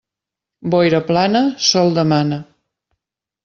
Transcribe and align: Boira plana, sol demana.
Boira 0.75 1.03
plana, 1.11 1.43
sol 1.67 1.95
demana. 2.01 2.43